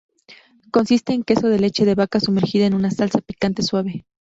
Consiste 0.71 1.13
en 1.13 1.21
queso 1.23 1.47
de 1.47 1.59
leche 1.59 1.85
de 1.85 1.93
vaca 1.93 2.19
sumergida 2.19 2.65
en 2.65 2.73
una 2.73 2.89
salsa 2.89 3.21
picante 3.21 3.61
suave. 3.61 4.03